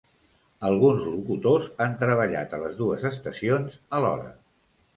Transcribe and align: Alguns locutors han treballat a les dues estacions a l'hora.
Alguns 0.69 1.03
locutors 1.09 1.67
han 1.85 1.93
treballat 2.01 2.57
a 2.59 2.63
les 2.65 2.75
dues 2.81 3.07
estacions 3.13 3.79
a 3.99 4.05
l'hora. 4.07 4.37